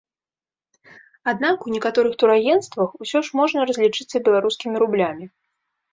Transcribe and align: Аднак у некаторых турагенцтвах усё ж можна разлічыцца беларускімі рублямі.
Аднак 1.31 1.67
у 1.67 1.73
некаторых 1.75 2.17
турагенцтвах 2.23 2.89
усё 3.05 3.21
ж 3.27 3.39
можна 3.41 3.59
разлічыцца 3.71 4.15
беларускімі 4.29 4.75
рублямі. 4.87 5.25